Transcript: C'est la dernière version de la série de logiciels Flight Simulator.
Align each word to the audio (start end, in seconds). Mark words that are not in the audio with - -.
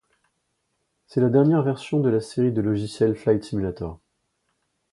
C'est 1.05 1.21
la 1.21 1.29
dernière 1.29 1.61
version 1.61 1.99
de 1.99 2.09
la 2.09 2.21
série 2.21 2.51
de 2.51 2.61
logiciels 2.61 3.13
Flight 3.15 3.43
Simulator. 3.43 3.99